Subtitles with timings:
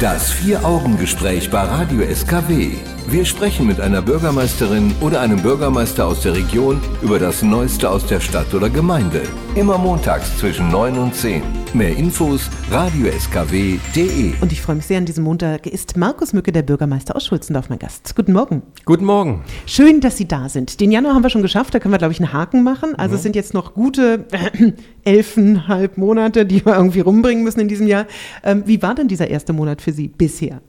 [0.00, 2.95] Das Vier-Augen-Gespräch bei Radio SKW.
[3.08, 8.04] Wir sprechen mit einer Bürgermeisterin oder einem Bürgermeister aus der Region über das Neueste aus
[8.04, 9.22] der Stadt oder Gemeinde.
[9.54, 11.40] Immer montags zwischen 9 und 10.
[11.72, 14.32] Mehr Infos radioskw.de.
[14.40, 17.68] Und ich freue mich sehr, an diesem Montag ist Markus Mücke, der Bürgermeister aus Schulzendorf,
[17.68, 18.16] mein Gast.
[18.16, 18.62] Guten Morgen.
[18.84, 19.44] Guten Morgen.
[19.66, 20.80] Schön, dass Sie da sind.
[20.80, 22.96] Den Januar haben wir schon geschafft, da können wir, glaube ich, einen Haken machen.
[22.96, 24.72] Also es sind jetzt noch gute äh,
[25.04, 28.06] elfenhalb Monate, die wir irgendwie rumbringen müssen in diesem Jahr.
[28.42, 30.60] Ähm, wie war denn dieser erste Monat für Sie bisher?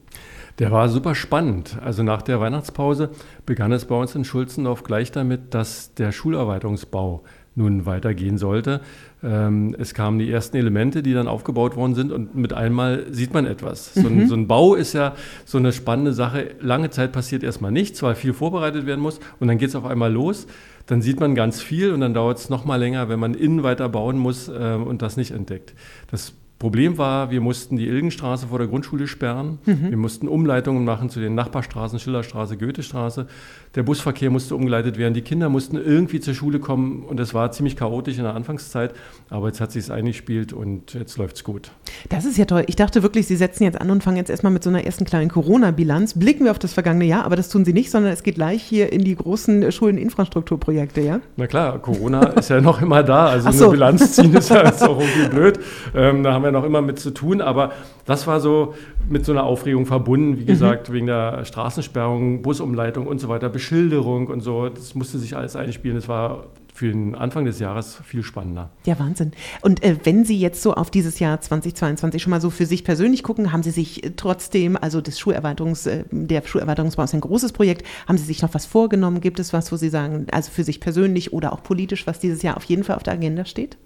[0.59, 1.77] Der war super spannend.
[1.83, 3.11] Also nach der Weihnachtspause
[3.45, 8.81] begann es bei uns in Schulzendorf gleich damit, dass der Schulerweiterungsbau nun weitergehen sollte.
[9.23, 13.33] Ähm, es kamen die ersten Elemente, die dann aufgebaut worden sind und mit einmal sieht
[13.33, 13.93] man etwas.
[13.95, 16.51] So ein, so ein Bau ist ja so eine spannende Sache.
[16.59, 19.85] Lange Zeit passiert erstmal nichts, weil viel vorbereitet werden muss und dann geht es auf
[19.85, 20.47] einmal los.
[20.85, 23.63] Dann sieht man ganz viel und dann dauert es noch mal länger, wenn man innen
[23.63, 25.73] weiter bauen muss äh, und das nicht entdeckt.
[26.09, 29.59] Das Problem war, wir mussten die Ilgenstraße vor der Grundschule sperren.
[29.65, 29.89] Mhm.
[29.91, 33.27] Wir mussten Umleitungen machen zu den Nachbarstraßen, Schillerstraße, Goethestraße.
[33.75, 35.13] Der Busverkehr musste umgeleitet werden.
[35.13, 38.95] Die Kinder mussten irgendwie zur Schule kommen und es war ziemlich chaotisch in der Anfangszeit.
[39.29, 41.69] Aber jetzt hat sich es eingespielt und jetzt läuft es gut.
[42.09, 42.63] Das ist ja toll.
[42.65, 45.05] Ich dachte wirklich, Sie setzen jetzt an und fangen jetzt erstmal mit so einer ersten
[45.05, 46.17] kleinen Corona-Bilanz.
[46.17, 48.63] Blicken wir auf das vergangene Jahr, aber das tun Sie nicht, sondern es geht gleich
[48.63, 51.19] hier in die großen Schuleninfrastrukturprojekte, ja?
[51.35, 53.27] Na klar, Corona ist ja noch immer da.
[53.27, 53.65] Also so.
[53.65, 55.59] eine Bilanz ziehen ist ja jetzt auch irgendwie blöd.
[55.93, 57.41] Ähm, da haben wir noch immer mit zu tun.
[57.41, 57.71] Aber
[58.05, 58.73] das war so
[59.09, 60.47] mit so einer Aufregung verbunden, wie mhm.
[60.47, 60.93] gesagt, mhm.
[60.93, 64.69] wegen der Straßensperrung, Busumleitung und so weiter, Beschilderung und so.
[64.69, 65.95] Das musste sich alles einspielen.
[65.95, 66.45] Das war
[66.77, 68.69] für den Anfang des Jahres viel spannender.
[68.85, 69.31] Ja, Wahnsinn.
[69.61, 72.83] Und äh, wenn Sie jetzt so auf dieses Jahr 2022 schon mal so für sich
[72.83, 77.21] persönlich gucken, haben Sie sich äh, trotzdem, also das Schulerweiterungs, äh, der Schulerweiterungsbau ist ein
[77.21, 79.21] großes Projekt, haben Sie sich noch was vorgenommen?
[79.21, 82.43] Gibt es was, wo Sie sagen, also für sich persönlich oder auch politisch, was dieses
[82.43, 83.77] Jahr auf jeden Fall auf der Agenda steht?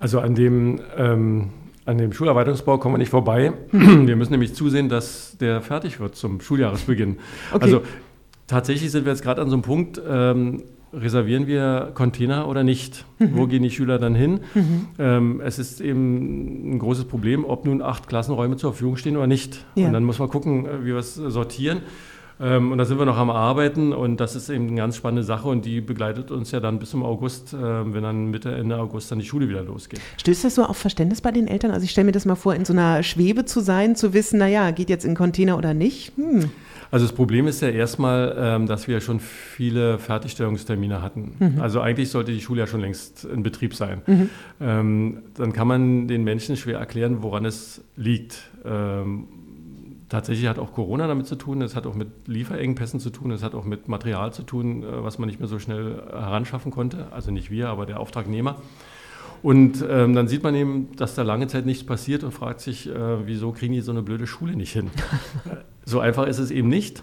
[0.00, 1.50] Also an dem ähm,
[1.84, 3.52] an dem Schulerweiterungsbau kommen wir nicht vorbei.
[3.72, 7.18] Wir müssen nämlich zusehen, dass der fertig wird zum Schuljahresbeginn.
[7.52, 7.64] Okay.
[7.64, 7.82] Also
[8.46, 13.04] tatsächlich sind wir jetzt gerade an so einem Punkt, ähm, reservieren wir Container oder nicht?
[13.18, 13.30] Mhm.
[13.34, 14.40] Wo gehen die Schüler dann hin?
[14.54, 14.86] Mhm.
[14.98, 19.26] Ähm, es ist eben ein großes Problem, ob nun acht Klassenräume zur Verfügung stehen oder
[19.26, 19.64] nicht.
[19.74, 19.86] Ja.
[19.86, 21.80] Und dann muss man gucken, äh, wie wir es sortieren.
[22.42, 25.22] Ähm, und da sind wir noch am Arbeiten und das ist eben eine ganz spannende
[25.22, 28.78] Sache und die begleitet uns ja dann bis zum August, äh, wenn dann Mitte, Ende
[28.78, 30.00] August dann die Schule wieder losgeht.
[30.16, 31.70] Stößt das so auf Verständnis bei den Eltern?
[31.70, 34.38] Also ich stelle mir das mal vor, in so einer Schwebe zu sein, zu wissen,
[34.38, 36.12] naja, geht jetzt in Container oder nicht?
[36.16, 36.50] Hm.
[36.90, 41.36] Also das Problem ist ja erstmal, ähm, dass wir schon viele Fertigstellungstermine hatten.
[41.38, 41.60] Mhm.
[41.60, 44.02] Also eigentlich sollte die Schule ja schon längst in Betrieb sein.
[44.06, 44.30] Mhm.
[44.60, 48.42] Ähm, dann kann man den Menschen schwer erklären, woran es liegt.
[50.12, 53.42] Tatsächlich hat auch Corona damit zu tun, es hat auch mit Lieferengpässen zu tun, es
[53.42, 57.06] hat auch mit Material zu tun, äh, was man nicht mehr so schnell heranschaffen konnte.
[57.12, 58.56] Also nicht wir, aber der Auftragnehmer.
[59.42, 62.90] Und ähm, dann sieht man eben, dass da lange Zeit nichts passiert und fragt sich,
[62.90, 64.90] äh, wieso kriegen die so eine blöde Schule nicht hin?
[65.86, 67.02] so einfach ist es eben nicht.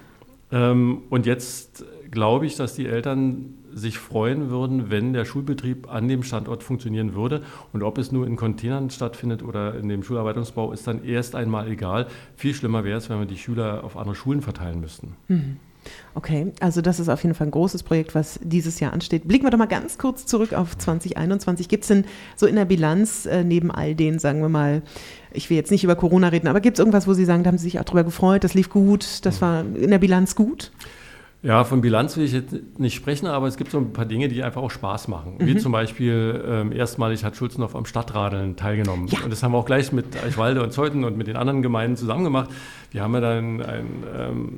[0.51, 6.07] Ähm, und jetzt glaube ich, dass die Eltern sich freuen würden, wenn der Schulbetrieb an
[6.07, 7.41] dem Standort funktionieren würde.
[7.73, 11.69] Und ob es nur in Containern stattfindet oder in dem Schularbeitungsbau, ist dann erst einmal
[11.69, 12.07] egal.
[12.35, 15.15] Viel schlimmer wäre es, wenn wir die Schüler auf andere Schulen verteilen müssten.
[15.27, 15.57] Mhm.
[16.13, 19.27] Okay, also das ist auf jeden Fall ein großes Projekt, was dieses Jahr ansteht.
[19.27, 21.69] Blicken wir doch mal ganz kurz zurück auf 2021.
[21.69, 24.81] Gibt es denn so in der Bilanz äh, neben all den, sagen wir mal,
[25.31, 27.49] ich will jetzt nicht über Corona reden, aber gibt es irgendwas, wo Sie sagen, da
[27.49, 30.71] haben Sie sich auch darüber gefreut, das lief gut, das war in der Bilanz gut?
[31.41, 34.27] Ja, von Bilanz will ich jetzt nicht sprechen, aber es gibt so ein paar Dinge,
[34.27, 35.37] die einfach auch Spaß machen.
[35.39, 35.45] Mhm.
[35.45, 39.07] Wie zum Beispiel, ähm, erstmalig hat Schulzenhoff am Stadtradeln teilgenommen.
[39.07, 39.23] Ja.
[39.23, 41.95] Und das haben wir auch gleich mit Eichwalde und Zeuthen und mit den anderen Gemeinden
[41.95, 42.49] zusammen gemacht.
[42.91, 43.85] Wir haben ja dann ein
[44.17, 44.49] ähm,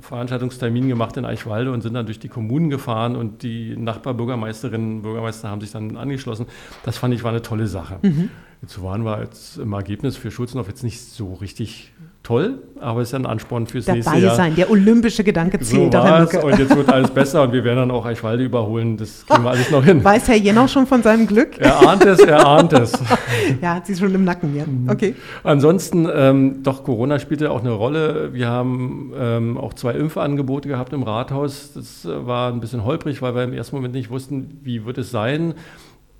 [0.00, 5.02] Veranstaltungstermin gemacht in Eichwalde und sind dann durch die Kommunen gefahren und die Nachbarbürgermeisterinnen und
[5.02, 6.46] Bürgermeister haben sich dann angeschlossen.
[6.84, 7.98] Das fand ich war eine tolle Sache.
[8.02, 8.30] Mhm.
[8.62, 13.08] Jetzt waren wir jetzt im Ergebnis für Schulzenhoff jetzt nicht so richtig toll, aber es
[13.08, 14.36] ist ja ein Ansporn fürs Dabei nächste Jahr.
[14.36, 15.94] sein, der olympische Gedanke zählt.
[15.94, 18.98] So war's, und jetzt wird alles besser und wir werden dann auch Eichwalde überholen.
[18.98, 20.04] Das kriegen wir alles noch hin.
[20.04, 21.58] Weiß Herr Jenow schon von seinem Glück?
[21.58, 22.92] Er ahnt es, er ahnt es.
[23.62, 24.66] ja, hat sie schon im Nacken, ja.
[24.66, 24.90] Mhm.
[24.90, 25.14] Okay.
[25.42, 28.34] Ansonsten, ähm, doch, Corona spielte auch eine Rolle.
[28.34, 31.72] Wir haben ähm, auch zwei Impfangebote gehabt im Rathaus.
[31.72, 34.98] Das äh, war ein bisschen holprig, weil wir im ersten Moment nicht wussten, wie wird
[34.98, 35.54] es sein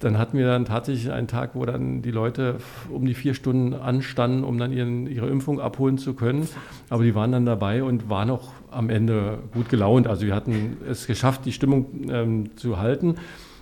[0.00, 2.56] dann hatten wir dann tatsächlich einen Tag, wo dann die Leute
[2.91, 6.49] um die vier Stunden anstanden, um dann ihren, ihre Impfung abholen zu können.
[6.88, 10.06] Aber die waren dann dabei und waren auch am Ende gut gelaunt.
[10.06, 13.17] Also wir hatten es geschafft, die Stimmung ähm, zu halten.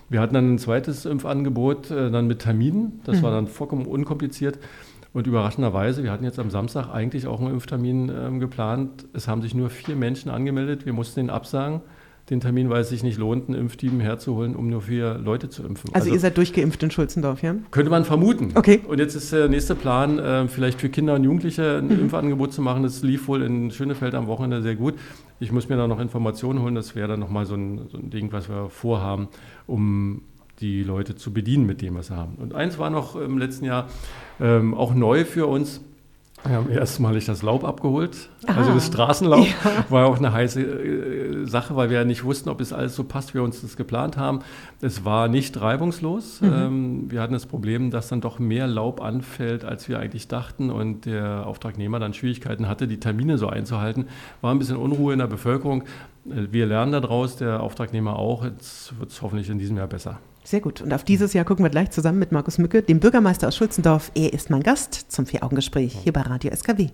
[0.07, 3.01] Wir hatten dann ein zweites Impfangebot, äh, dann mit Terminen.
[3.03, 3.23] Das mhm.
[3.23, 4.59] war dann vollkommen unkompliziert.
[5.11, 9.07] Und überraschenderweise, wir hatten jetzt am Samstag eigentlich auch einen Impftermin ähm, geplant.
[9.11, 10.85] Es haben sich nur vier Menschen angemeldet.
[10.85, 11.81] Wir mussten ihn absagen.
[12.29, 15.63] Den Termin, weil es sich nicht lohnt, ein Impfteam herzuholen, um nur vier Leute zu
[15.63, 15.89] impfen.
[15.93, 17.55] Also, also ihr seid durchgeimpft in Schulzendorf, ja?
[17.71, 18.51] Könnte man vermuten.
[18.55, 18.81] Okay.
[18.87, 21.99] Und jetzt ist der nächste Plan, äh, vielleicht für Kinder und Jugendliche ein mhm.
[22.01, 22.83] Impfangebot zu machen.
[22.83, 24.95] Das lief wohl in Schönefeld am Wochenende sehr gut.
[25.39, 26.75] Ich muss mir da noch Informationen holen.
[26.75, 29.29] Das wäre dann nochmal so ein, so ein Ding, was wir vorhaben,
[29.65, 30.21] um
[30.59, 32.35] die Leute zu bedienen mit dem, was sie haben.
[32.35, 33.87] Und eins war noch im letzten Jahr
[34.39, 35.81] ähm, auch neu für uns.
[36.45, 38.29] Wir haben erstmalig das Laub abgeholt.
[38.47, 38.59] Aha.
[38.59, 39.85] Also das Straßenlaub ja.
[39.89, 43.03] war auch eine heiße äh, Sache, weil wir ja nicht wussten, ob es alles so
[43.03, 44.39] passt, wie wir uns das geplant haben.
[44.81, 46.39] Es war nicht reibungslos.
[46.41, 46.53] Mhm.
[46.53, 50.69] Ähm, wir hatten das Problem, dass dann doch mehr Laub anfällt, als wir eigentlich dachten
[50.69, 54.07] und der Auftragnehmer dann Schwierigkeiten hatte, die Termine so einzuhalten.
[54.41, 55.83] War ein bisschen Unruhe in der Bevölkerung.
[56.25, 58.45] Äh, wir lernen daraus, der Auftragnehmer auch.
[58.45, 60.19] Jetzt wird es hoffentlich in diesem Jahr besser.
[60.49, 60.81] Sehr gut.
[60.81, 64.11] Und auf dieses Jahr gucken wir gleich zusammen mit Markus Mücke, dem Bürgermeister aus Schulzendorf.
[64.15, 66.87] Er ist mein Gast zum Vier-Augen-Gespräch hier bei Radio SKW.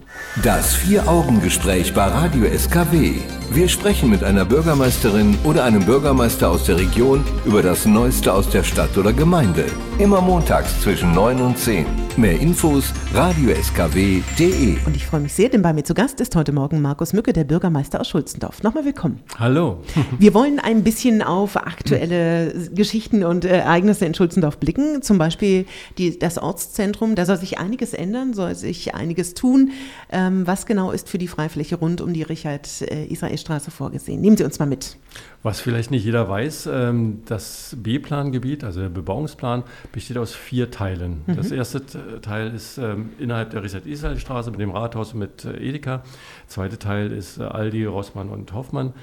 [0.44, 3.14] Das Vier-Augen-Gespräch bei Radio SKW.
[3.52, 8.50] Wir sprechen mit einer Bürgermeisterin oder einem Bürgermeister aus der Region über das Neueste aus
[8.50, 9.64] der Stadt oder Gemeinde.
[10.00, 11.86] Immer montags zwischen 9 und 10.
[12.18, 14.78] Mehr Infos radioskw.de.
[14.86, 17.32] Und ich freue mich sehr, denn bei mir zu Gast ist heute Morgen Markus Mücke,
[17.32, 18.64] der Bürgermeister aus Schulzendorf.
[18.64, 19.22] Nochmal willkommen.
[19.38, 19.82] Hallo.
[20.18, 25.02] Wir wollen ein bisschen auf aktuelle Geschichten und Ereignisse in Schulzendorf blicken.
[25.02, 25.66] Zum Beispiel
[25.98, 27.16] die, das Ortszentrum.
[27.16, 29.72] Da soll sich einiges ändern, soll sich einiges tun.
[30.12, 34.22] Ähm, was genau ist für die Freifläche rund um die Richard-Israel-Straße vorgesehen?
[34.22, 34.98] Nehmen Sie uns mal mit.
[35.44, 41.22] Was vielleicht nicht jeder weiß, ähm, das B-Plangebiet, also der Bebauungsplan, besteht aus vier Teilen.
[41.28, 41.36] Mhm.
[41.36, 41.82] Das erste
[42.22, 45.98] Teil ist ähm, innerhalb der Reset-Israel-Straße mit dem Rathaus und mit äh, Edeka.
[45.98, 48.94] Der zweite Teil ist äh, Aldi, Rossmann und Hoffmann.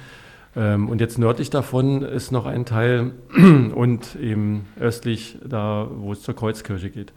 [0.55, 3.13] Ähm, und jetzt nördlich davon ist noch ein Teil
[3.75, 7.13] und eben östlich da, wo es zur Kreuzkirche geht.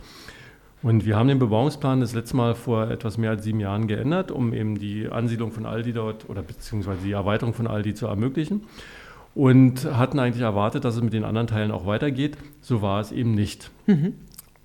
[0.82, 4.32] Und wir haben den Bebauungsplan das letzte Mal vor etwas mehr als sieben Jahren geändert,
[4.32, 8.66] um eben die Ansiedlung von Aldi dort oder beziehungsweise die Erweiterung von Aldi zu ermöglichen
[9.34, 12.38] und hatten eigentlich erwartet, dass es mit den anderen Teilen auch weitergeht.
[12.62, 13.72] So war es eben nicht.
[13.88, 14.14] Mhm.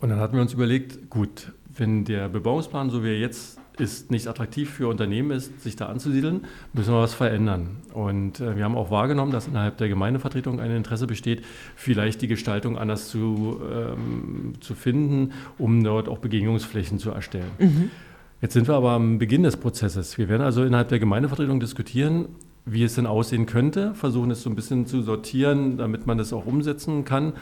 [0.01, 4.11] Und dann hatten wir uns überlegt, gut, wenn der Bebauungsplan, so wie er jetzt ist,
[4.11, 7.77] nicht attraktiv für Unternehmen ist, sich da anzusiedeln, müssen wir was verändern.
[7.93, 11.45] Und äh, wir haben auch wahrgenommen, dass innerhalb der Gemeindevertretung ein Interesse besteht,
[11.77, 17.51] vielleicht die Gestaltung anders zu, ähm, zu finden, um dort auch Begegnungsflächen zu erstellen.
[17.59, 17.91] Mhm.
[18.41, 20.17] Jetzt sind wir aber am Beginn des Prozesses.
[20.17, 22.27] Wir werden also innerhalb der Gemeindevertretung diskutieren,
[22.65, 26.33] wie es denn aussehen könnte, versuchen es so ein bisschen zu sortieren, damit man das
[26.33, 27.35] auch umsetzen kann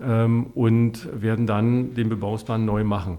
[0.00, 3.18] ähm, und werden dann den Bebauungsplan neu machen.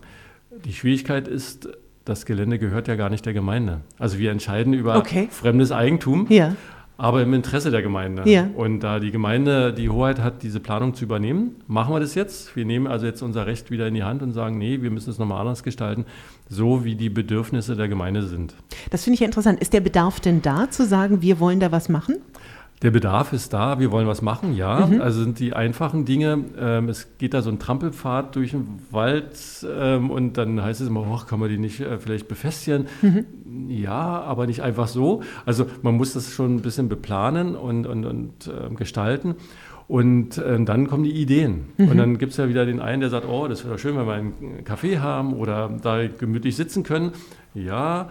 [0.65, 1.69] Die Schwierigkeit ist,
[2.11, 3.81] das Gelände gehört ja gar nicht der Gemeinde.
[3.97, 5.27] Also wir entscheiden über okay.
[5.31, 6.27] fremdes Eigentum.
[6.29, 6.55] Ja
[7.01, 8.29] aber im Interesse der Gemeinde.
[8.29, 8.47] Ja.
[8.55, 12.55] Und da die Gemeinde die Hoheit hat, diese Planung zu übernehmen, machen wir das jetzt.
[12.55, 15.09] Wir nehmen also jetzt unser Recht wieder in die Hand und sagen, nee, wir müssen
[15.09, 16.05] es nochmal anders gestalten,
[16.47, 18.53] so wie die Bedürfnisse der Gemeinde sind.
[18.91, 19.59] Das finde ich ja interessant.
[19.59, 22.17] Ist der Bedarf denn da, zu sagen, wir wollen da was machen?
[22.81, 24.87] Der Bedarf ist da, wir wollen was machen, ja.
[24.87, 25.01] Mhm.
[25.01, 29.37] Also sind die einfachen Dinge, ähm, es geht da so ein Trampelpfad durch den Wald
[29.69, 32.87] ähm, und dann heißt es immer, oh, kann man die nicht äh, vielleicht befestigen?
[33.03, 33.69] Mhm.
[33.69, 35.21] Ja, aber nicht einfach so.
[35.45, 39.35] Also man muss das schon ein bisschen beplanen und, und, und äh, gestalten.
[39.87, 41.65] Und äh, dann kommen die Ideen.
[41.77, 41.87] Mhm.
[41.89, 44.07] Und dann gibt es ja wieder den einen, der sagt, oh, das wäre schön, wenn
[44.07, 47.11] wir einen Kaffee haben oder da gemütlich sitzen können.
[47.53, 48.09] Ja,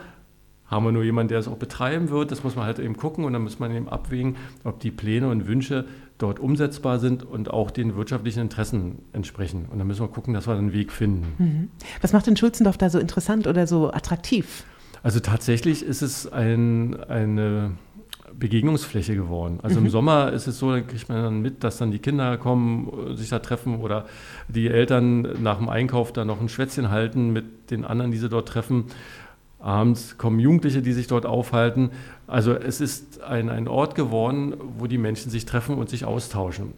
[0.71, 2.31] haben wir nur jemanden, der es auch betreiben wird.
[2.31, 5.29] Das muss man halt eben gucken und dann muss man eben abwägen, ob die Pläne
[5.29, 5.85] und Wünsche
[6.19, 9.67] dort umsetzbar sind und auch den wirtschaftlichen Interessen entsprechen.
[9.71, 11.27] Und dann müssen wir gucken, dass wir einen Weg finden.
[11.39, 11.69] Mhm.
[12.01, 14.65] Was macht denn Schulzendorf da so interessant oder so attraktiv?
[15.03, 17.73] Also tatsächlich ist es ein, eine
[18.39, 19.59] Begegnungsfläche geworden.
[19.63, 19.87] Also mhm.
[19.87, 23.17] im Sommer ist es so, da kriegt man dann mit, dass dann die Kinder kommen,
[23.17, 24.07] sich da treffen oder
[24.49, 28.29] die Eltern nach dem Einkauf da noch ein Schwätzchen halten mit den anderen, die sie
[28.29, 28.87] dort treffen.
[29.61, 31.91] Abends kommen Jugendliche, die sich dort aufhalten.
[32.27, 36.73] Also es ist ein, ein Ort geworden, wo die Menschen sich treffen und sich austauschen.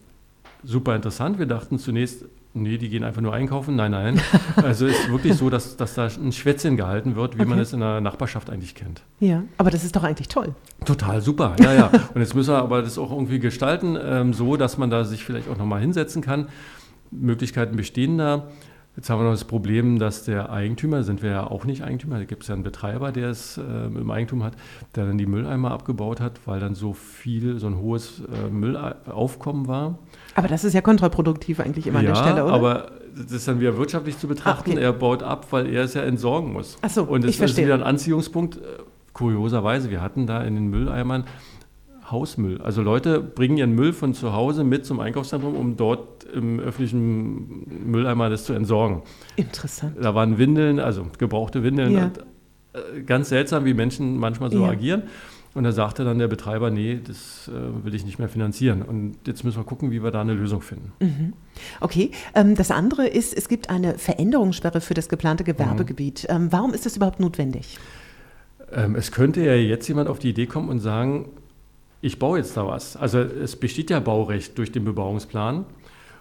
[0.65, 1.39] Super interessant.
[1.39, 2.25] Wir dachten zunächst,
[2.55, 3.77] nee, die gehen einfach nur einkaufen.
[3.77, 4.21] Nein, nein.
[4.57, 7.51] Also es ist wirklich so, dass, dass da ein Schwätzchen gehalten wird, wie okay.
[7.51, 9.03] man es in der Nachbarschaft eigentlich kennt.
[9.21, 10.55] Ja, aber das ist doch eigentlich toll.
[10.85, 11.91] Total super, ja, ja.
[12.15, 15.25] Und jetzt müssen wir aber das auch irgendwie gestalten, ähm, so dass man da sich
[15.25, 16.49] vielleicht auch nochmal hinsetzen kann.
[17.11, 18.49] Möglichkeiten bestehen da.
[18.97, 22.19] Jetzt haben wir noch das Problem, dass der Eigentümer, sind wir ja auch nicht Eigentümer,
[22.19, 24.53] da gibt es ja einen Betreiber, der es äh, im Eigentum hat,
[24.95, 29.67] der dann die Mülleimer abgebaut hat, weil dann so viel, so ein hohes äh, Müllaufkommen
[29.67, 29.99] war.
[30.35, 32.53] Aber das ist ja kontraproduktiv eigentlich immer ja, an der Stelle, oder?
[32.53, 34.73] aber das ist dann wieder wirtschaftlich zu betrachten.
[34.73, 34.83] Okay.
[34.83, 36.77] Er baut ab, weil er es ja entsorgen muss.
[36.83, 38.59] Ach so, Und das ist wieder ein Anziehungspunkt.
[39.15, 41.25] Kurioserweise, wir hatten da in den Mülleimern
[42.11, 42.61] Hausmüll.
[42.61, 47.91] Also Leute bringen ihren Müll von zu Hause mit zum Einkaufszentrum, um dort im öffentlichen
[47.91, 49.03] Mülleimer das zu entsorgen.
[49.37, 49.97] Interessant.
[50.01, 51.93] Da waren Windeln, also gebrauchte Windeln.
[51.93, 52.11] Ja.
[52.73, 54.71] äh, ganz seltsam, wie Menschen manchmal so ja.
[54.71, 55.05] agieren.
[55.55, 58.81] Und da sagte dann der Betreiber, nee, das äh, will ich nicht mehr finanzieren.
[58.81, 60.93] Und jetzt müssen wir gucken, wie wir da eine Lösung finden.
[61.01, 61.35] Mhm.
[61.81, 62.11] Okay.
[62.35, 66.27] Ähm, das andere ist, es gibt eine Veränderungssperre für das geplante Gewerbegebiet.
[66.29, 66.37] Mhm.
[66.37, 67.79] Ähm, warum ist das überhaupt notwendig?
[68.73, 71.29] Ähm, es könnte ja jetzt jemand auf die Idee kommen und sagen,
[72.03, 72.97] ich baue jetzt da was.
[72.97, 75.65] Also es besteht ja Baurecht durch den Bebauungsplan.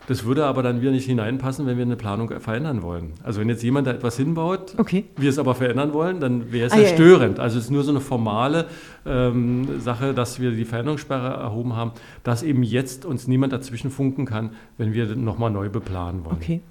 [0.08, 3.14] Das würde aber dann wieder nicht hineinpassen, wenn wir eine Planung verändern wollen.
[3.24, 5.06] Also wenn jetzt jemand da etwas hinbaut, okay.
[5.16, 7.40] wir es aber verändern wollen, dann wäre es ah, ja, störend.
[7.40, 8.66] Also es ist nur so eine formale
[9.06, 11.92] ähm, Sache, dass wir die Veränderungssperre erhoben haben,
[12.24, 16.38] dass eben jetzt uns niemand dazwischen funken kann, wenn wir nochmal neu beplanen wollen.
[16.38, 16.62] Okay.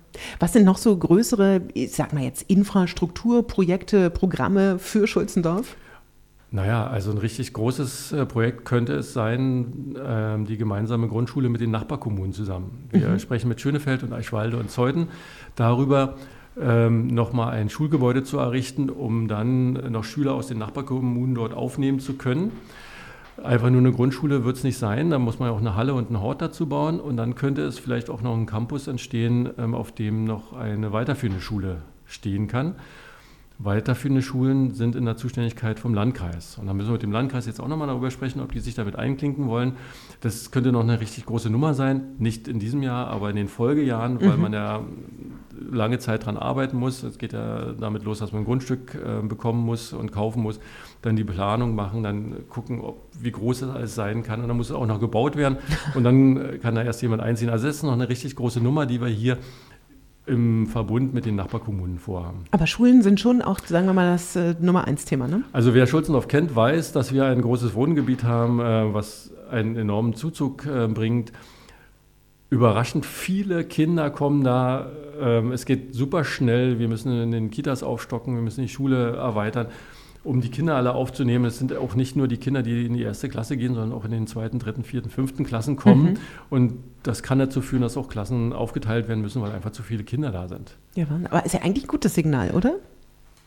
[0.40, 5.76] Was sind noch so größere, ich sag mal jetzt Infrastrukturprojekte, Programme für Schulzendorf?
[6.52, 11.60] Naja, also ein richtig großes äh, Projekt könnte es sein, äh, die gemeinsame Grundschule mit
[11.60, 12.88] den Nachbarkommunen zusammen.
[12.90, 13.18] Wir mhm.
[13.20, 15.08] sprechen mit Schönefeld und Eichwalde und Zeuthen
[15.54, 16.16] darüber,
[16.60, 22.00] ähm, nochmal ein Schulgebäude zu errichten, um dann noch Schüler aus den Nachbarkommunen dort aufnehmen
[22.00, 22.50] zu können.
[23.42, 25.94] Einfach nur eine Grundschule wird es nicht sein, da muss man ja auch eine Halle
[25.94, 29.50] und einen Hort dazu bauen und dann könnte es vielleicht auch noch ein Campus entstehen,
[29.56, 31.76] ähm, auf dem noch eine weiterführende Schule
[32.06, 32.74] stehen kann.
[33.62, 36.56] Weiterführende Schulen sind in der Zuständigkeit vom Landkreis.
[36.56, 38.74] Und da müssen wir mit dem Landkreis jetzt auch nochmal darüber sprechen, ob die sich
[38.74, 39.74] damit einklinken wollen.
[40.22, 42.14] Das könnte noch eine richtig große Nummer sein.
[42.18, 44.42] Nicht in diesem Jahr, aber in den Folgejahren, weil mhm.
[44.42, 44.82] man ja
[45.70, 47.02] lange Zeit daran arbeiten muss.
[47.02, 50.58] Es geht ja damit los, dass man ein Grundstück äh, bekommen muss und kaufen muss,
[51.02, 54.40] dann die Planung machen, dann gucken, ob, wie groß das alles sein kann.
[54.40, 55.58] Und dann muss es auch noch gebaut werden.
[55.94, 57.50] Und dann äh, kann da erst jemand einziehen.
[57.50, 59.36] Also das ist noch eine richtig große Nummer, die wir hier
[60.30, 62.44] im Verbund mit den Nachbarkommunen vorhaben.
[62.52, 65.42] Aber Schulen sind schon auch, sagen wir mal, das äh, Nummer eins Thema, ne?
[65.52, 70.14] Also wer Schulzendorf kennt, weiß, dass wir ein großes Wohngebiet haben, äh, was einen enormen
[70.14, 71.32] Zuzug äh, bringt.
[72.48, 74.90] Überraschend viele Kinder kommen da.
[75.20, 76.78] Ähm, es geht super schnell.
[76.78, 79.66] Wir müssen in den Kitas aufstocken, wir müssen die Schule erweitern
[80.22, 81.46] um die Kinder alle aufzunehmen.
[81.46, 84.04] Es sind auch nicht nur die Kinder, die in die erste Klasse gehen, sondern auch
[84.04, 86.04] in den zweiten, dritten, vierten, fünften Klassen kommen.
[86.04, 86.18] Mhm.
[86.50, 90.04] Und das kann dazu führen, dass auch Klassen aufgeteilt werden müssen, weil einfach zu viele
[90.04, 90.76] Kinder da sind.
[90.94, 92.74] Ja, aber ist ja eigentlich ein gutes Signal, oder?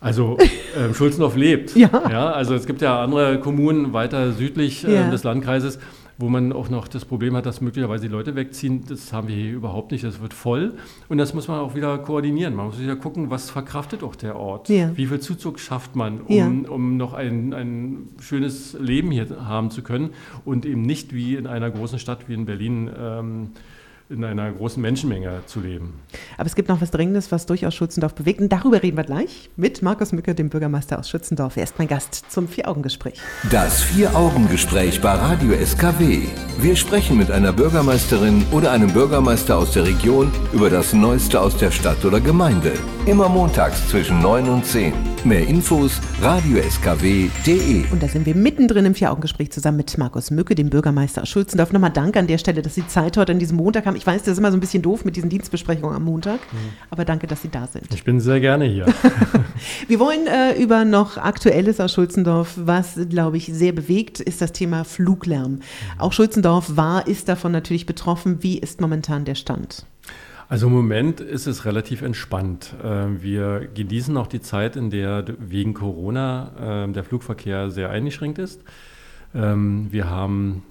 [0.01, 0.37] Also
[0.77, 1.75] äh, Schulzendorf lebt.
[1.75, 1.89] Ja.
[2.09, 2.31] ja.
[2.31, 5.09] Also es gibt ja andere Kommunen weiter südlich äh, ja.
[5.09, 5.79] des Landkreises,
[6.17, 8.83] wo man auch noch das Problem hat, dass möglicherweise die Leute wegziehen.
[8.87, 10.03] Das haben wir hier überhaupt nicht.
[10.03, 10.75] Das wird voll.
[11.09, 12.55] Und das muss man auch wieder koordinieren.
[12.55, 14.69] Man muss wieder gucken, was verkraftet auch der Ort.
[14.69, 14.95] Ja.
[14.95, 16.47] Wie viel Zuzug schafft man, um, ja.
[16.69, 20.11] um noch ein, ein schönes Leben hier haben zu können
[20.45, 22.89] und eben nicht wie in einer großen Stadt wie in Berlin.
[22.97, 23.49] Ähm,
[24.09, 25.93] in einer großen Menschenmenge zu leben.
[26.37, 28.41] Aber es gibt noch was Dringendes, was durchaus Schützendorf bewegt.
[28.41, 31.57] Und darüber reden wir gleich mit Markus Mücke, dem Bürgermeister aus Schützendorf.
[31.57, 33.19] Er ist mein Gast zum Vier-Augen-Gespräch.
[33.51, 36.21] Das Vier-Augen-Gespräch bei Radio SKW.
[36.59, 41.57] Wir sprechen mit einer Bürgermeisterin oder einem Bürgermeister aus der Region über das Neueste aus
[41.57, 42.73] der Stadt oder Gemeinde.
[43.05, 44.93] Immer montags zwischen 9 und 10.
[45.25, 47.83] Mehr Infos radioskw.de.
[47.91, 51.73] Und da sind wir mittendrin im Vier-Augen-Gespräch zusammen mit Markus Mücke, dem Bürgermeister aus Schulzendorf.
[51.73, 53.97] Nochmal Danke an der Stelle, dass Sie Zeit heute an diesem Montag haben.
[53.97, 56.57] Ich weiß, das ist immer so ein bisschen doof mit diesen Dienstbesprechungen am Montag, mhm.
[56.91, 57.93] aber danke, dass Sie da sind.
[57.93, 58.85] Ich bin sehr gerne hier.
[59.89, 64.53] wir wollen äh, über noch Aktuelles aus Schulzendorf, was, glaube ich, sehr bewegt, ist das
[64.53, 65.51] Thema Fluglärm.
[65.51, 65.61] Mhm.
[65.97, 68.37] Auch Schulzendorf war, ist davon natürlich betroffen.
[68.43, 69.85] Wie ist momentan der Stand?
[70.53, 72.75] Also im Moment ist es relativ entspannt.
[72.83, 78.37] Ähm, wir genießen auch die Zeit, in der wegen Corona ähm, der Flugverkehr sehr eingeschränkt
[78.37, 78.61] ist.
[79.33, 80.61] Ähm, wir haben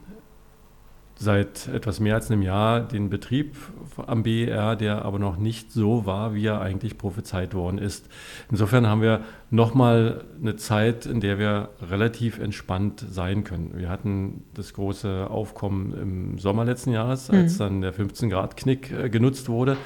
[1.22, 3.56] seit etwas mehr als einem Jahr den Betrieb
[3.96, 8.06] am BER, der aber noch nicht so war, wie er eigentlich prophezeit worden ist.
[8.50, 13.72] Insofern haben wir nochmal eine Zeit, in der wir relativ entspannt sein können.
[13.76, 17.58] Wir hatten das große Aufkommen im Sommer letzten Jahres, als mhm.
[17.58, 19.76] dann der 15-Grad-Knick äh, genutzt wurde.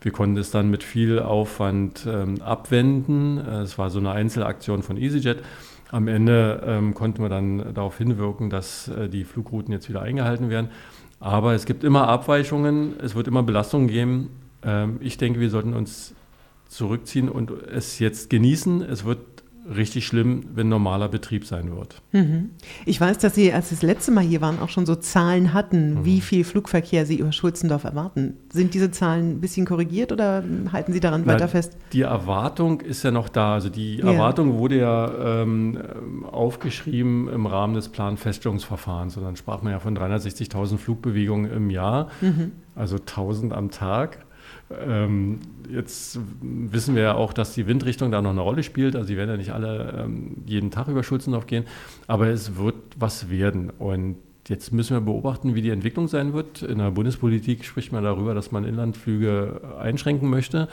[0.00, 3.38] Wir konnten es dann mit viel Aufwand ähm, abwenden.
[3.38, 5.38] Es war so eine Einzelaktion von EasyJet.
[5.92, 10.48] Am Ende ähm, konnten wir dann darauf hinwirken, dass äh, die Flugrouten jetzt wieder eingehalten
[10.48, 10.70] werden.
[11.20, 14.30] Aber es gibt immer Abweichungen, es wird immer Belastungen geben.
[14.64, 16.14] Ähm, ich denke, wir sollten uns
[16.66, 18.80] zurückziehen und es jetzt genießen.
[18.80, 19.18] Es wird
[19.68, 22.02] richtig schlimm, wenn normaler Betrieb sein wird.
[22.12, 22.50] Mhm.
[22.84, 25.52] Ich weiß, dass Sie, als Sie das letzte Mal hier waren, auch schon so Zahlen
[25.52, 26.04] hatten, mhm.
[26.04, 28.36] wie viel Flugverkehr Sie über Schulzendorf erwarten.
[28.52, 30.42] Sind diese Zahlen ein bisschen korrigiert oder
[30.72, 31.76] halten Sie daran Na, weiter fest?
[31.92, 33.54] Die Erwartung ist ja noch da.
[33.54, 34.12] Also die ja.
[34.12, 35.78] Erwartung wurde ja ähm,
[36.30, 39.16] aufgeschrieben im Rahmen des Planfeststellungsverfahrens.
[39.16, 42.52] Und dann sprach man ja von 360.000 Flugbewegungen im Jahr, mhm.
[42.74, 44.18] also 1000 am Tag.
[44.86, 48.96] Ähm, jetzt wissen wir ja auch, dass die Windrichtung da noch eine Rolle spielt.
[48.96, 51.64] Also, sie werden ja nicht alle ähm, jeden Tag über Schulzendorf gehen,
[52.06, 53.70] aber es wird was werden.
[53.70, 54.16] Und
[54.48, 56.62] jetzt müssen wir beobachten, wie die Entwicklung sein wird.
[56.62, 60.68] In der Bundespolitik spricht man darüber, dass man Inlandflüge einschränken möchte.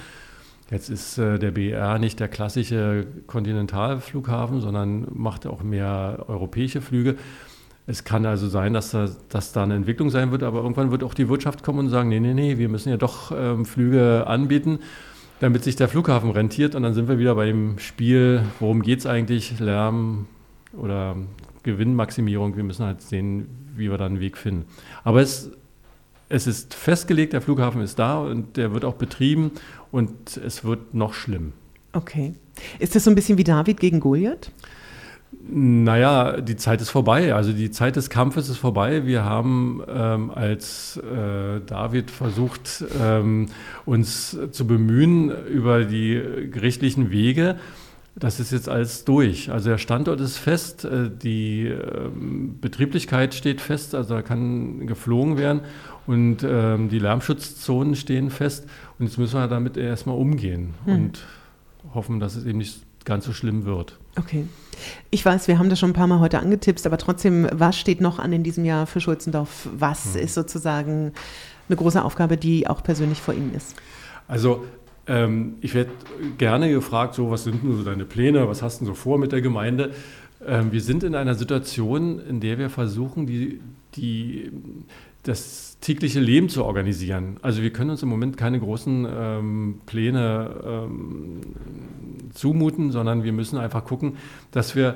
[0.72, 7.16] Jetzt ist äh, der BER nicht der klassische Kontinentalflughafen, sondern macht auch mehr europäische Flüge.
[7.90, 11.04] Es kann also sein, dass da, dass da eine Entwicklung sein wird, aber irgendwann wird
[11.04, 14.28] auch die Wirtschaft kommen und sagen, nee, nee, nee, wir müssen ja doch ähm, Flüge
[14.28, 14.78] anbieten,
[15.40, 16.76] damit sich der Flughafen rentiert.
[16.76, 20.28] Und dann sind wir wieder bei dem Spiel, worum geht es eigentlich, Lärm
[20.74, 21.16] oder
[21.64, 22.56] Gewinnmaximierung.
[22.56, 24.66] Wir müssen halt sehen, wie wir da einen Weg finden.
[25.04, 25.50] Aber es,
[26.30, 29.50] es ist festgelegt, der Flughafen ist da und der wird auch betrieben
[29.92, 31.54] und es wird noch schlimm.
[31.94, 32.36] Okay.
[32.78, 34.52] Ist das so ein bisschen wie David gegen Goliath?
[35.32, 37.34] Naja, die Zeit ist vorbei.
[37.34, 39.06] Also die Zeit des Kampfes ist vorbei.
[39.06, 43.48] Wir haben ähm, als äh, David versucht, ähm,
[43.86, 47.58] uns zu bemühen über die gerichtlichen Wege.
[48.16, 49.52] Das ist jetzt alles durch.
[49.52, 52.10] Also der Standort ist fest, äh, die äh,
[52.60, 55.62] Betrieblichkeit steht fest, also da kann geflogen werden
[56.08, 58.68] und ähm, die Lärmschutzzonen stehen fest.
[58.98, 60.94] Und jetzt müssen wir damit erstmal umgehen hm.
[60.96, 61.20] und
[61.94, 63.99] hoffen, dass es eben nicht ganz so schlimm wird.
[64.18, 64.46] Okay.
[65.10, 68.00] Ich weiß, wir haben das schon ein paar Mal heute angetippt, aber trotzdem, was steht
[68.00, 69.68] noch an in diesem Jahr für Schulzendorf?
[69.74, 70.22] Was hm.
[70.22, 71.14] ist sozusagen
[71.68, 73.76] eine große Aufgabe, die auch persönlich vor Ihnen ist?
[74.28, 74.66] Also
[75.08, 75.92] ähm, ich werde
[76.38, 79.32] gerne gefragt, so was sind denn so deine Pläne, was hast du so vor mit
[79.32, 79.92] der Gemeinde?
[80.46, 83.60] Ähm, wir sind in einer Situation, in der wir versuchen, die,
[83.96, 84.52] die,
[85.24, 87.38] das tägliche Leben zu organisieren.
[87.42, 91.42] Also wir können uns im Moment keine großen ähm, Pläne ähm,
[92.34, 94.18] zumuten, sondern wir müssen einfach gucken,
[94.52, 94.96] dass wir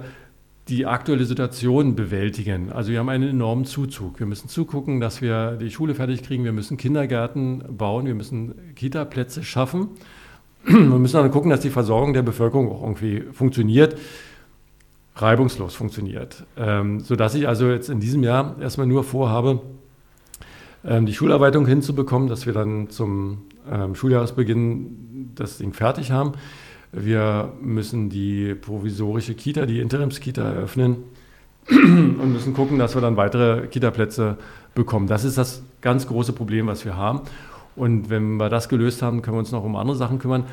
[0.69, 2.71] die aktuelle Situation bewältigen.
[2.71, 4.19] Also wir haben einen enormen Zuzug.
[4.19, 6.45] Wir müssen zugucken, dass wir die Schule fertig kriegen.
[6.45, 8.05] Wir müssen Kindergärten bauen.
[8.05, 9.89] Wir müssen Kita-Plätze schaffen.
[10.65, 13.97] Wir müssen dann gucken, dass die Versorgung der Bevölkerung auch irgendwie funktioniert,
[15.17, 16.45] reibungslos funktioniert.
[16.55, 19.61] Ähm, sodass ich also jetzt in diesem Jahr erstmal nur vorhabe,
[20.83, 26.33] die Schularbeitung hinzubekommen, dass wir dann zum ähm, Schuljahresbeginn das Ding fertig haben.
[26.91, 30.97] Wir müssen die provisorische Kita, die Interimskita eröffnen
[31.69, 34.37] und müssen gucken, dass wir dann weitere Kita-Plätze
[34.75, 35.07] bekommen.
[35.07, 37.21] Das ist das ganz große Problem, was wir haben.
[37.75, 40.45] Und wenn wir das gelöst haben, können wir uns noch um andere Sachen kümmern.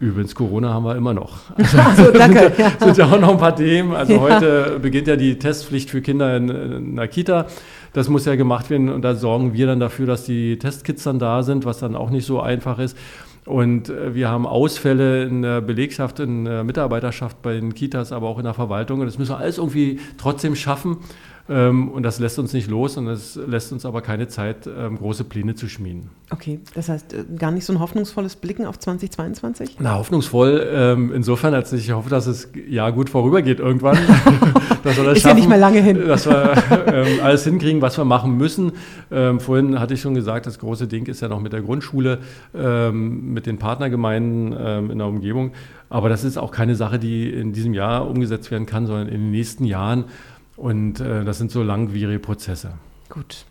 [0.00, 1.38] Übrigens, Corona haben wir immer noch.
[1.58, 2.52] Also, danke.
[2.58, 2.72] Ja.
[2.78, 3.94] sind ja auch noch ein paar Themen.
[3.94, 4.20] Also ja.
[4.20, 7.46] heute beginnt ja die Testpflicht für Kinder in, in der Kita.
[7.92, 11.18] Das muss ja gemacht werden und da sorgen wir dann dafür, dass die Testkits dann
[11.18, 12.96] da sind, was dann auch nicht so einfach ist.
[13.44, 18.28] Und äh, wir haben Ausfälle in der Belegschaft, in der Mitarbeiterschaft bei den Kitas, aber
[18.28, 19.00] auch in der Verwaltung.
[19.00, 20.98] Und das müssen wir alles irgendwie trotzdem schaffen.
[21.50, 24.98] Ähm, und das lässt uns nicht los und das lässt uns aber keine Zeit, ähm,
[24.98, 26.10] große Pläne zu schmieden.
[26.30, 29.76] Okay, das heißt äh, gar nicht so ein hoffnungsvolles Blicken auf 2022?
[29.80, 33.96] Na, hoffnungsvoll ähm, insofern, als ich hoffe, dass es ja gut vorübergeht irgendwann.
[34.84, 36.06] dass wir das Ist schaffen, ja nicht mehr lange hin.
[36.06, 36.52] dass wir
[37.22, 38.72] alles hinkriegen, was wir machen müssen.
[39.10, 42.18] Vorhin hatte ich schon gesagt, das große Ding ist ja noch mit der Grundschule,
[42.92, 45.52] mit den Partnergemeinden in der Umgebung.
[45.90, 49.20] Aber das ist auch keine Sache, die in diesem Jahr umgesetzt werden kann, sondern in
[49.20, 50.04] den nächsten Jahren.
[50.58, 52.72] Und äh, das sind so langwierige Prozesse.
[53.08, 53.46] Gut.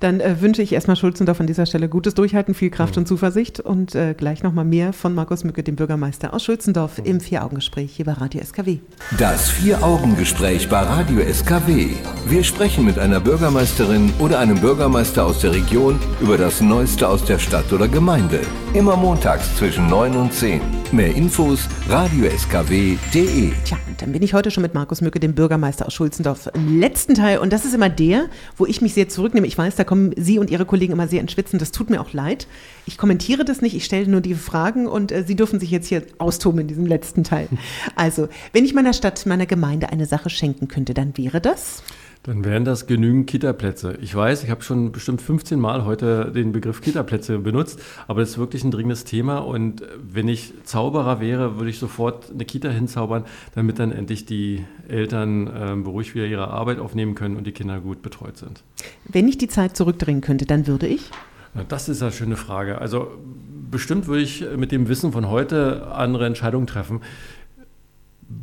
[0.00, 3.00] Dann äh, wünsche ich erstmal Schulzendorf an dieser Stelle gutes Durchhalten, viel Kraft ja.
[3.00, 7.04] und Zuversicht und äh, gleich nochmal mehr von Markus Mücke, dem Bürgermeister aus Schulzendorf, ja.
[7.04, 8.78] im Vier-Augen-Gespräch hier bei Radio SKW.
[9.18, 11.90] Das Vier-Augen-Gespräch bei Radio SKW.
[12.26, 17.24] Wir sprechen mit einer Bürgermeisterin oder einem Bürgermeister aus der Region über das Neueste aus
[17.24, 18.40] der Stadt oder Gemeinde.
[18.74, 20.60] Immer montags zwischen 9 und 10.
[20.92, 23.52] Mehr Infos radioskw.de.
[23.64, 26.80] Tja, und dann bin ich heute schon mit Markus Mücke, dem Bürgermeister aus Schulzendorf, im
[26.80, 27.38] letzten Teil.
[27.38, 29.46] Und das ist immer der, wo ich mich sehr zurücknehme.
[29.46, 31.58] Ich weiß, da kommen Sie und Ihre Kollegen immer sehr ins Schwitzen.
[31.58, 32.46] Das tut mir auch leid.
[32.86, 35.88] Ich kommentiere das nicht, ich stelle nur die Fragen und äh, Sie dürfen sich jetzt
[35.88, 37.48] hier austoben in diesem letzten Teil.
[37.94, 41.82] Also, wenn ich meiner Stadt, meiner Gemeinde eine Sache schenken könnte, dann wäre das?
[42.24, 43.98] Dann wären das genügend Kita-Plätze.
[44.00, 48.30] Ich weiß, ich habe schon bestimmt 15 Mal heute den Begriff Kita-Plätze benutzt, aber das
[48.30, 49.38] ist wirklich ein dringendes Thema.
[49.38, 53.24] Und wenn ich Zauberer wäre, würde ich sofort eine Kita hinzaubern,
[53.56, 57.80] damit dann endlich die Eltern äh, beruhigt wieder ihre Arbeit aufnehmen können und die Kinder
[57.80, 58.62] gut betreut sind.
[59.08, 61.10] Wenn ich die Zeit zurückdrehen könnte, dann würde ich?
[61.54, 62.78] Na, das ist eine schöne Frage.
[62.78, 63.08] Also
[63.68, 67.00] bestimmt würde ich mit dem Wissen von heute andere Entscheidungen treffen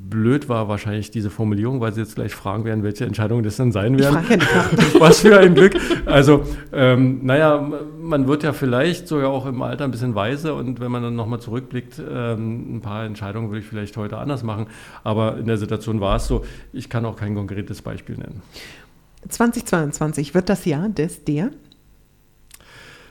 [0.10, 3.72] blöd war wahrscheinlich diese Formulierung, weil Sie jetzt gleich fragen werden, welche Entscheidungen das denn
[3.72, 4.18] sein werden.
[5.00, 5.76] Was für ein Glück.
[6.06, 6.44] Also,
[6.74, 7.70] ähm, naja,
[8.02, 11.16] man wird ja vielleicht sogar auch im Alter ein bisschen weise und wenn man dann
[11.16, 14.68] nochmal zurückblickt, ähm, ein paar Entscheidungen würde ich vielleicht heute anders machen.
[15.04, 16.44] Aber in der Situation war es so,
[16.74, 18.42] ich kann auch kein konkretes Beispiel nennen.
[19.28, 21.52] 2022 wird das Jahr des der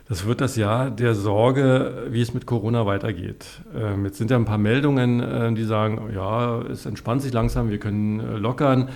[0.08, 3.46] das wird das Jahr der Sorge, wie es mit Corona weitergeht.
[3.74, 7.68] Ähm, jetzt sind ja ein paar Meldungen, äh, die sagen, ja, es entspannt sich langsam,
[7.68, 8.88] wir können äh, lockern.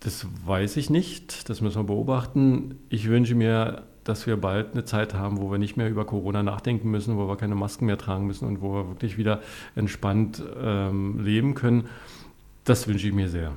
[0.00, 2.78] Das weiß ich nicht, das müssen wir beobachten.
[2.88, 6.42] Ich wünsche mir, dass wir bald eine Zeit haben, wo wir nicht mehr über Corona
[6.42, 9.40] nachdenken müssen, wo wir keine Masken mehr tragen müssen und wo wir wirklich wieder
[9.76, 11.88] entspannt ähm, leben können.
[12.64, 13.52] Das wünsche ich mir sehr.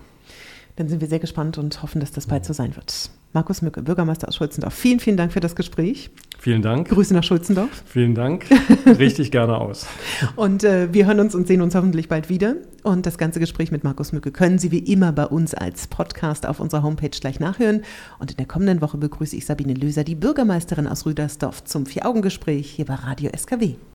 [0.76, 3.10] Dann sind wir sehr gespannt und hoffen, dass das bald so sein wird.
[3.32, 6.10] Markus Mücke, Bürgermeister aus Schulzendorf, vielen, vielen Dank für das Gespräch.
[6.38, 6.90] Vielen Dank.
[6.90, 7.84] Grüße nach Schulzendorf.
[7.86, 8.46] Vielen Dank.
[8.86, 9.88] Richtig gerne aus.
[10.36, 12.56] Und äh, wir hören uns und sehen uns hoffentlich bald wieder.
[12.84, 16.46] Und das ganze Gespräch mit Markus Mücke können Sie wie immer bei uns als Podcast
[16.46, 17.84] auf unserer Homepage gleich nachhören.
[18.20, 22.70] Und in der kommenden Woche begrüße ich Sabine Löser, die Bürgermeisterin aus Rüdersdorf, zum Vier-Augen-Gespräch
[22.70, 23.76] hier bei Radio SKW.